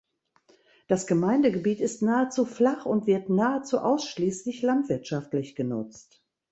[0.87, 6.23] Das Gemeindegebiet ist nahezu flach und wird nahezu ausschließlich landwirtschaftlich genutzt.